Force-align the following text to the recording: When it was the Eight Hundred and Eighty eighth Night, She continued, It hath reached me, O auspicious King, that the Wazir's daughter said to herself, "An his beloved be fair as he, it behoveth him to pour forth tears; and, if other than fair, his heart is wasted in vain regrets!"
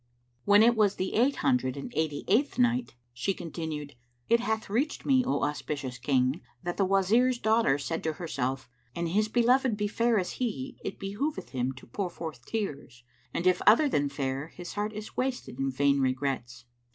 When 0.45 0.63
it 0.63 0.75
was 0.75 0.95
the 0.95 1.13
Eight 1.13 1.35
Hundred 1.45 1.77
and 1.77 1.93
Eighty 1.95 2.23
eighth 2.27 2.57
Night, 2.57 2.95
She 3.13 3.35
continued, 3.35 3.93
It 4.29 4.39
hath 4.39 4.67
reached 4.67 5.05
me, 5.05 5.23
O 5.23 5.43
auspicious 5.43 5.99
King, 5.99 6.41
that 6.63 6.77
the 6.77 6.85
Wazir's 6.85 7.37
daughter 7.37 7.77
said 7.77 8.03
to 8.05 8.13
herself, 8.13 8.67
"An 8.95 9.05
his 9.05 9.27
beloved 9.27 9.77
be 9.77 9.87
fair 9.87 10.17
as 10.17 10.31
he, 10.31 10.75
it 10.83 10.97
behoveth 10.97 11.49
him 11.49 11.71
to 11.73 11.85
pour 11.85 12.09
forth 12.09 12.43
tears; 12.47 13.03
and, 13.31 13.45
if 13.45 13.61
other 13.67 13.87
than 13.87 14.09
fair, 14.09 14.47
his 14.47 14.73
heart 14.73 14.91
is 14.91 15.15
wasted 15.15 15.59
in 15.59 15.69
vain 15.69 15.99
regrets!" 15.99 16.65